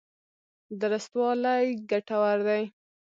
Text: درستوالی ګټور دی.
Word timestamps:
درستوالی 0.81 1.63
ګټور 1.89 2.37
دی. 2.47 2.63